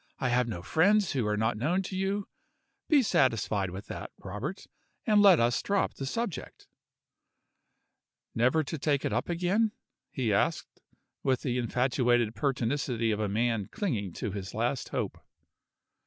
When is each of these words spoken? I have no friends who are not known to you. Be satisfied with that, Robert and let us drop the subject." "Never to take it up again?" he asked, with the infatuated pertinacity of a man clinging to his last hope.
I 0.17 0.29
have 0.29 0.47
no 0.47 0.63
friends 0.63 1.11
who 1.11 1.27
are 1.27 1.37
not 1.37 1.57
known 1.59 1.83
to 1.83 1.95
you. 1.95 2.27
Be 2.89 3.03
satisfied 3.03 3.69
with 3.69 3.85
that, 3.85 4.09
Robert 4.17 4.65
and 5.05 5.21
let 5.21 5.39
us 5.39 5.61
drop 5.61 5.93
the 5.93 6.07
subject." 6.07 6.67
"Never 8.33 8.63
to 8.63 8.79
take 8.79 9.05
it 9.05 9.13
up 9.13 9.29
again?" 9.29 9.73
he 10.09 10.33
asked, 10.33 10.81
with 11.21 11.41
the 11.43 11.59
infatuated 11.59 12.33
pertinacity 12.33 13.11
of 13.11 13.19
a 13.19 13.29
man 13.29 13.67
clinging 13.67 14.11
to 14.13 14.31
his 14.31 14.55
last 14.55 14.89
hope. 14.89 15.19